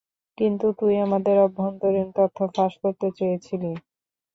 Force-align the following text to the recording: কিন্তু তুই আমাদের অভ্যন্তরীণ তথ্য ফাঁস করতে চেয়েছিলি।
কিন্তু 0.37 0.67
তুই 0.79 0.93
আমাদের 1.05 1.35
অভ্যন্তরীণ 1.45 2.07
তথ্য 2.17 2.37
ফাঁস 2.53 2.73
করতে 2.83 3.07
চেয়েছিলি। 3.17 3.71